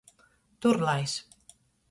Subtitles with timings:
[0.61, 1.13] Turlais.